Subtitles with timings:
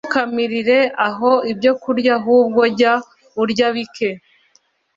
[0.03, 2.93] ntukamirire aho ibyokurya ahubwo jya
[3.41, 4.09] urya bike